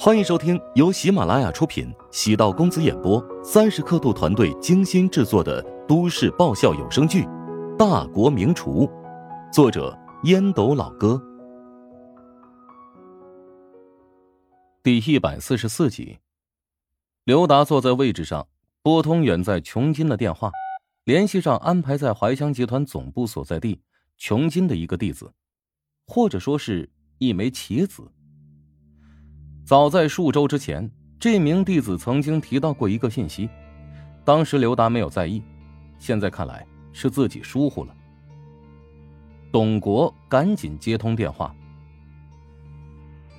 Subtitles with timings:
[0.00, 7.22] 欢迎收听由喜马拉雅出品、喜道公子演播、三十刻度团队精心制作的都市爆笑有声剧
[7.76, 8.86] 《大国名厨》，
[9.52, 11.20] 作者烟斗老哥，
[14.82, 16.18] 第一百四十四集。
[17.24, 18.46] 刘达坐在位置上，
[18.82, 20.50] 拨通远在琼金的电话，
[21.04, 23.82] 联系上安排在怀香集团总部所在地
[24.16, 25.32] 琼金的一个弟子，
[26.06, 28.10] 或者说是一枚棋子。
[29.68, 30.90] 早在数周之前，
[31.20, 33.50] 这名弟子曾经提到过一个信息，
[34.24, 35.42] 当时刘达没有在意，
[35.98, 37.94] 现在看来是自己疏忽了。
[39.52, 41.54] 董国赶紧接通电话：“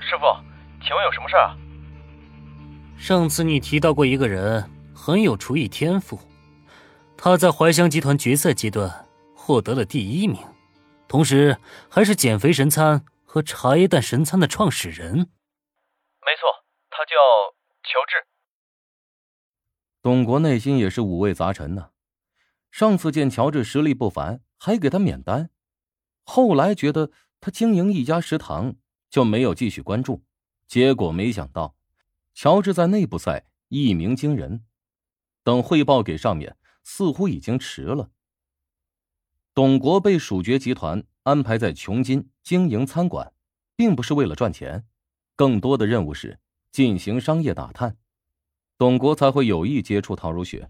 [0.00, 0.24] 师傅，
[0.82, 1.54] 请问有什么事啊？”
[2.96, 6.18] 上次你提到过一个人很有厨艺天赋，
[7.18, 8.90] 他在怀香集团决赛阶段
[9.34, 10.40] 获得了第一名，
[11.06, 11.58] 同时
[11.90, 15.28] 还是减肥神餐和茶叶蛋神餐的创始人。
[16.24, 16.48] 没错，
[16.90, 17.14] 他叫
[17.82, 18.26] 乔治。
[20.00, 21.90] 董国内心也是五味杂陈呢。
[22.70, 25.48] 上次见乔治实力不凡，还给他免单；
[26.24, 28.74] 后来觉得他经营一家食堂，
[29.10, 30.24] 就没有继续关注。
[30.66, 31.76] 结果没想到，
[32.34, 34.64] 乔治在内部赛一鸣惊人。
[35.42, 38.10] 等汇报给上面，似乎已经迟了。
[39.52, 43.32] 董国被蜀爵集团安排在琼金经营餐馆，
[43.76, 44.86] 并不是为了赚钱。
[45.36, 46.38] 更多的任务是
[46.70, 47.96] 进行商业打探，
[48.78, 50.68] 董国才会有意接触陶如雪，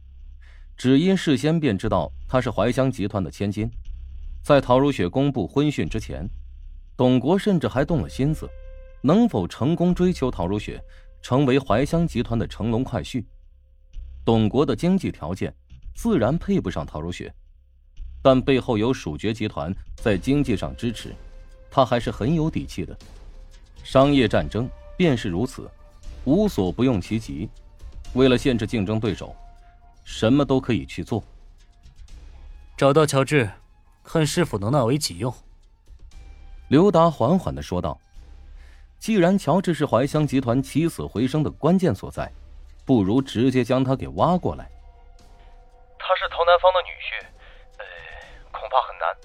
[0.74, 3.70] 只因事先便知道她是怀香集团的千金。
[4.42, 6.26] 在陶如雪公布婚讯之前，
[6.96, 8.48] 董国甚至还动了心思，
[9.02, 10.82] 能否成功追求陶如雪，
[11.20, 13.22] 成为怀香集团的乘龙快婿。
[14.24, 15.54] 董国的经济条件
[15.94, 17.30] 自然配不上陶如雪，
[18.22, 21.14] 但背后有蜀爵集团在经济上支持，
[21.70, 22.96] 他还是很有底气的。
[23.84, 25.70] 商业战争便是如此，
[26.24, 27.48] 无所不用其极。
[28.14, 29.36] 为了限制竞争对手，
[30.04, 31.22] 什么都可以去做。
[32.76, 33.48] 找到乔治，
[34.02, 35.32] 看是否能纳为己用。
[36.68, 38.00] 刘达缓缓的说道
[38.98, 42.32] ：“既然乔治是怀乡集团起死回生的关键所在，
[42.86, 44.64] 不如直接将他给挖过来。
[45.98, 47.24] 他是陶南方的女婿，
[47.78, 47.84] 呃，
[48.50, 49.16] 恐怕很难。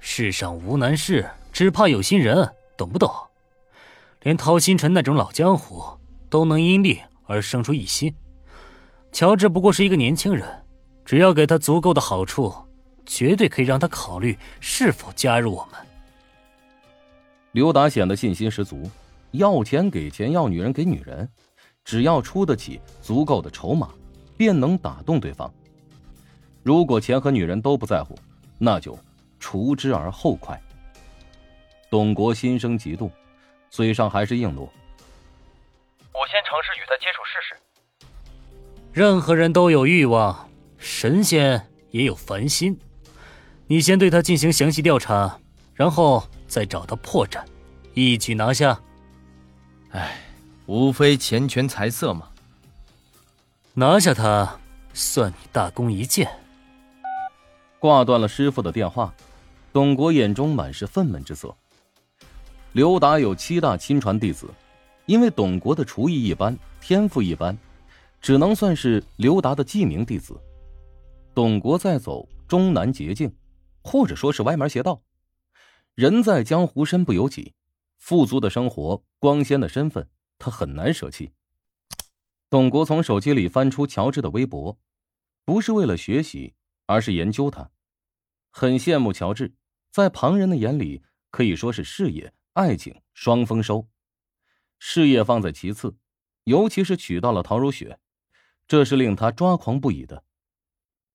[0.00, 3.12] 世上无难事，只怕有心人。”懂不懂？
[4.22, 5.82] 连陶星辰那种老江湖
[6.28, 8.14] 都能因利而生出异心，
[9.12, 10.46] 乔治不过是一个年轻人，
[11.04, 12.52] 只要给他足够的好处，
[13.06, 15.80] 绝对可以让他考虑是否加入我们。
[17.52, 18.88] 刘达显得信心十足，
[19.32, 21.28] 要钱给钱，要女人给女人，
[21.84, 23.88] 只要出得起足够的筹码，
[24.36, 25.52] 便能打动对方。
[26.62, 28.14] 如果钱和女人都不在乎，
[28.58, 28.96] 那就
[29.38, 30.60] 除之而后快。
[31.88, 33.10] 董国心生嫉妒，
[33.70, 34.64] 嘴上还是硬诺
[36.12, 37.56] ：“我先尝试与他接触试试。”
[38.92, 42.78] 任何人都有欲望，神仙也有凡心。
[43.68, 45.38] 你先对他进行详细调查，
[45.72, 47.44] 然后再找到破绽，
[47.94, 48.78] 一举拿下。
[49.92, 50.20] 唉，
[50.66, 52.28] 无非钱权财色嘛。
[53.74, 54.58] 拿下他，
[54.92, 56.28] 算你大功一件。
[57.78, 59.14] 挂断了师傅的电话，
[59.72, 61.56] 董国眼中满是愤懑之色。
[62.72, 64.48] 刘达有七大亲传弟子，
[65.06, 67.56] 因为董国的厨艺一般，天赋一般，
[68.20, 70.40] 只能算是刘达的记名弟子。
[71.34, 73.34] 董国在走中南捷径，
[73.82, 75.02] 或者说是歪门邪道。
[75.96, 77.52] 人在江湖身不由己，
[77.98, 81.32] 富足的生活、光鲜的身份，他很难舍弃。
[82.48, 84.78] 董国从手机里翻出乔治的微博，
[85.44, 86.54] 不是为了学习，
[86.86, 87.68] 而是研究他。
[88.52, 89.54] 很羡慕乔治，
[89.90, 92.32] 在旁人的眼里可以说是事业。
[92.54, 93.86] 爱情双丰收，
[94.80, 95.96] 事业放在其次，
[96.44, 98.00] 尤其是娶到了陶如雪，
[98.66, 100.24] 这是令他抓狂不已的。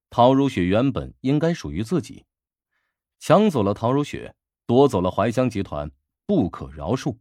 [0.09, 2.25] 陶如雪原本应该属于自己，
[3.19, 4.33] 抢走了陶如雪，
[4.65, 5.91] 夺走了怀香集团，
[6.25, 7.17] 不可饶恕。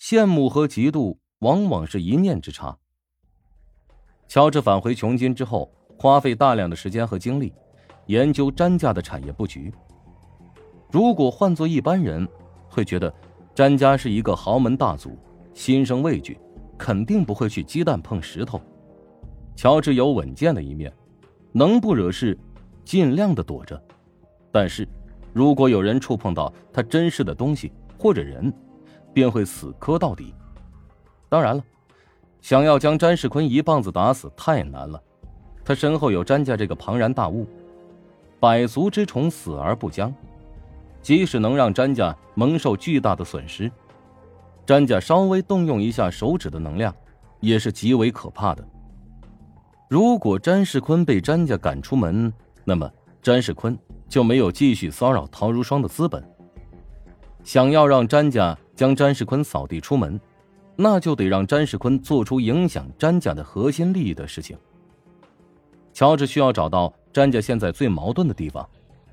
[0.00, 2.76] 羡慕和嫉妒往往是一念之差。
[4.26, 7.54] 乔治返回琼金之后，花费大量的时间和精力
[8.06, 9.72] 研究詹家的产业布局。
[10.90, 12.28] 如果换做一般人，
[12.72, 13.12] 会觉得
[13.54, 15.16] 詹家是一个豪门大族，
[15.52, 16.38] 心生畏惧，
[16.78, 18.58] 肯定不会去鸡蛋碰石头。
[19.54, 20.90] 乔治有稳健的一面，
[21.52, 22.36] 能不惹事，
[22.82, 23.80] 尽量的躲着。
[24.50, 24.88] 但是，
[25.34, 28.50] 如果有人触碰到他珍视的东西或者人，
[29.12, 30.34] 便会死磕到底。
[31.28, 31.62] 当然了，
[32.40, 35.02] 想要将詹世坤一棒子打死太难了，
[35.62, 37.46] 他身后有詹家这个庞然大物，
[38.40, 40.12] 百足之虫，死而不僵。
[41.02, 43.70] 即使能让詹家蒙受巨大的损失，
[44.64, 46.94] 詹家稍微动用一下手指的能量，
[47.40, 48.64] 也是极为可怕的。
[49.88, 52.32] 如果詹世坤被詹家赶出门，
[52.64, 52.90] 那么
[53.20, 53.76] 詹世坤
[54.08, 56.22] 就没有继续骚扰陶如霜的资本。
[57.42, 60.18] 想要让詹家将詹世坤扫地出门，
[60.76, 64.56] 那就得让詹世坤做出影响詹家的核心利益的事情。
[65.92, 68.66] 乔治需要找到詹家现在最矛盾的地方，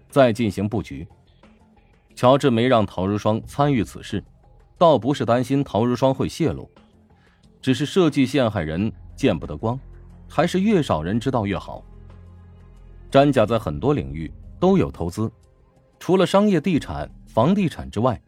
[0.10, 1.06] 再进行布局。
[2.20, 4.22] 乔治没让陶如霜参与此事，
[4.78, 6.70] 倒不是担心陶如霜会泄露，
[7.62, 9.80] 只是设计陷害人见不得光。
[10.28, 11.82] 还是越少人知道越好。
[13.10, 14.30] 詹家在很多领域
[14.60, 15.32] 都有投资，
[15.98, 18.22] 除了商业地产、房地产之外，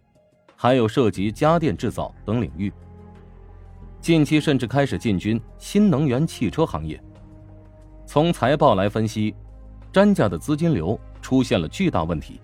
[0.56, 2.72] 还有涉及家电制造等领域。
[4.00, 6.98] 近期甚至开始进军新能源汽车行业。
[8.06, 9.36] 从财报来分析，
[9.92, 12.40] 詹家的资金流出现了巨大问题，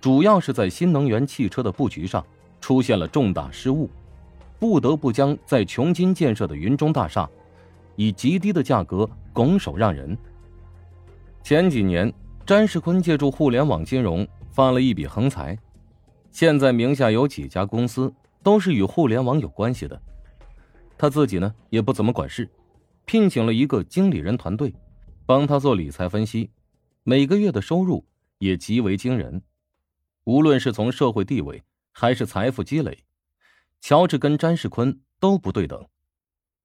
[0.00, 2.24] 主要是在新能源汽车的布局上
[2.60, 3.88] 出现了重大失误，
[4.58, 7.28] 不得不将在琼金建设的云中大厦。
[7.96, 10.16] 以极低的价格拱手让人。
[11.42, 12.10] 前几年，
[12.46, 15.58] 詹世坤借助互联网金融发了一笔横财，
[16.30, 18.10] 现在名下有几家公司
[18.42, 20.00] 都是与互联网有关系的。
[20.96, 22.48] 他自己呢也不怎么管事，
[23.04, 24.74] 聘请了一个经理人团队，
[25.26, 26.48] 帮他做理财分析，
[27.02, 28.02] 每个月的收入
[28.38, 29.42] 也极为惊人。
[30.24, 33.04] 无论是从社会地位还是财富积累，
[33.80, 35.88] 乔治跟詹世坤都不对等。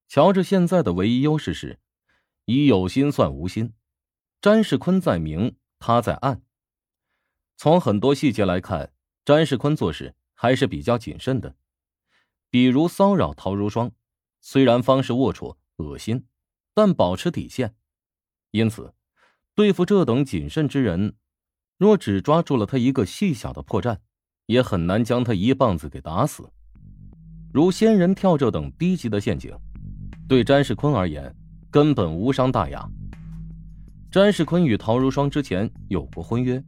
[0.08, 1.80] 乔治现在的唯一优势是，
[2.46, 3.74] 以有心算无心。
[4.42, 6.42] 詹世坤在明，他在暗。
[7.58, 8.92] 从很多细节来看，
[9.24, 11.56] 詹世坤做事还是比较谨慎的。
[12.50, 13.92] 比如骚扰陶如霜，
[14.42, 16.28] 虽然方式龌龊、恶心，
[16.74, 17.76] 但保持底线。
[18.52, 18.94] 因此，
[19.56, 21.16] 对付这等谨慎之人，
[21.78, 23.98] 若只抓住了他一个细小的破绽，
[24.46, 26.50] 也很难将他一棒子给打死。
[27.52, 29.54] 如仙人跳这等低级的陷阱。
[30.28, 31.34] 对詹世坤而言，
[31.70, 32.84] 根本无伤大雅。
[34.10, 36.64] 詹世坤与陶如霜之前有过婚约，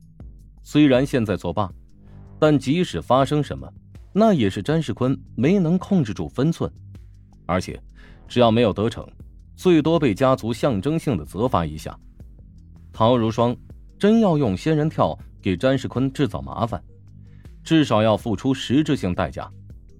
[0.61, 1.71] 虽然现在作罢，
[2.37, 3.67] 但即使发生什么，
[4.13, 6.71] 那也是詹世坤没能控制住分寸。
[7.45, 7.81] 而且，
[8.27, 9.07] 只要没有得逞，
[9.55, 11.97] 最多被家族象征性的责罚一下。
[12.91, 13.55] 陶如霜
[13.97, 16.83] 真要用仙人跳给詹世坤制造麻烦，
[17.63, 19.51] 至少要付出实质性代价，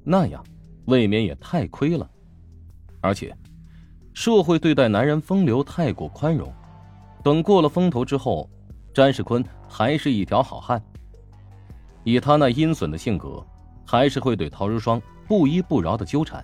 [0.04, 0.44] 那样
[0.86, 2.10] 未免也太亏了。
[3.02, 3.36] 而且。
[4.14, 6.52] 社会对待男人风流太过宽容，
[7.24, 8.50] 等过了风头之后，
[8.92, 10.84] 詹世坤还是一条好汉。
[12.04, 13.46] 以他那阴损的性格，
[13.86, 16.44] 还是会对陶如霜不依不饶的纠缠。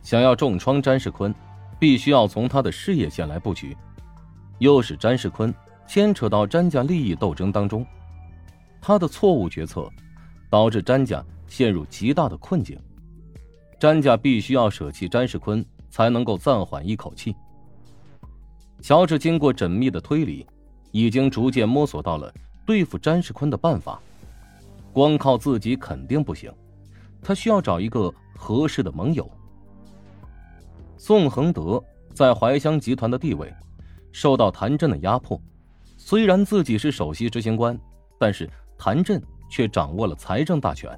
[0.00, 1.34] 想要重创詹世坤，
[1.76, 3.76] 必须要从他的事业线来布局，
[4.60, 5.52] 又是詹世坤
[5.92, 7.84] 牵扯到詹家利益斗争当中。
[8.80, 9.90] 他的错误决策，
[10.48, 12.78] 导致詹家陷入极大的困境。
[13.76, 15.66] 詹家必须要舍弃詹世坤。
[15.90, 17.34] 才能够暂缓一口气。
[18.80, 20.46] 乔治经过缜密的推理，
[20.92, 22.32] 已经逐渐摸索到了
[22.64, 24.00] 对付詹世坤的办法。
[24.92, 26.48] 光靠自己肯定不行，
[27.20, 29.28] 他需要找一个合适的盟友。
[30.96, 31.82] 宋恒德
[32.14, 33.52] 在怀乡集团的地位
[34.12, 35.42] 受到谭震的压迫，
[36.10, 37.78] 虽然自己是首席执行官，
[38.18, 40.90] 但是谭震却掌握了财政大权。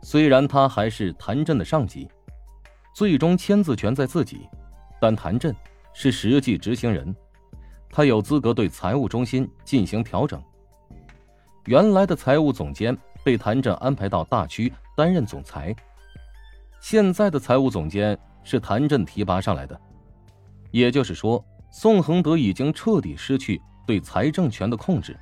[0.00, 2.08] 虽然他还是谭震的上级。
[2.94, 4.48] 最终签字权在自己，
[5.00, 5.52] 但谭震
[5.92, 7.12] 是实际执行人，
[7.90, 10.40] 他有资格对财务中心进行调整。
[11.64, 15.74] 原来的财务总监被谭震安排到大区担任总裁，
[16.80, 19.76] 现在的财务总监是谭震提拔上来的，
[20.70, 25.18] 也就是说，宋恒德已经彻底失去对财政权的控制，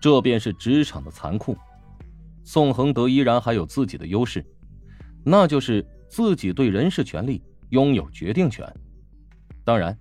[0.00, 1.54] 这便是职场的残酷。
[2.42, 4.42] 宋恒德依然还有自己的优势，
[5.22, 5.84] 那就是。
[6.10, 8.66] 自己对人事权力拥有决定权，
[9.62, 9.94] 当然，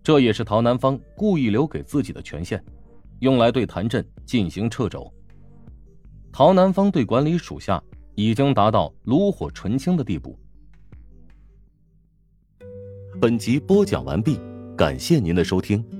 [0.00, 2.64] 这也是陶南方故意留给自己的权限，
[3.18, 5.12] 用来对谭震进行掣肘。
[6.30, 7.82] 陶南方对管理属下
[8.14, 10.38] 已经达到炉火纯青的地步。
[13.20, 14.38] 本集播讲完毕，
[14.76, 15.99] 感谢您的收听。